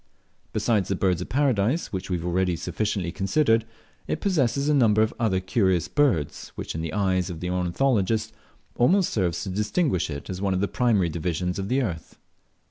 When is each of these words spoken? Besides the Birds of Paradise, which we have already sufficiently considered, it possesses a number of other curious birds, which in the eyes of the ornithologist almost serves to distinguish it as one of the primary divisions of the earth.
Besides 0.51 0.89
the 0.89 0.95
Birds 0.95 1.21
of 1.21 1.29
Paradise, 1.29 1.93
which 1.93 2.09
we 2.09 2.17
have 2.17 2.25
already 2.25 2.55
sufficiently 2.55 3.11
considered, 3.11 3.65
it 4.07 4.19
possesses 4.19 4.67
a 4.67 4.73
number 4.73 5.03
of 5.03 5.13
other 5.19 5.39
curious 5.39 5.87
birds, 5.87 6.47
which 6.55 6.73
in 6.73 6.81
the 6.81 6.91
eyes 6.91 7.29
of 7.29 7.39
the 7.39 7.51
ornithologist 7.51 8.33
almost 8.75 9.11
serves 9.11 9.43
to 9.43 9.49
distinguish 9.49 10.09
it 10.09 10.27
as 10.27 10.41
one 10.41 10.55
of 10.55 10.59
the 10.59 10.67
primary 10.67 11.09
divisions 11.09 11.59
of 11.59 11.69
the 11.69 11.83
earth. 11.83 12.17